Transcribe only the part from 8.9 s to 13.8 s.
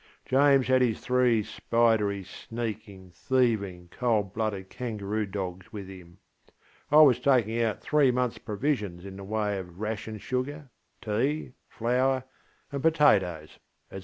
in the way of ration sugar, tea, flour, and potatoes,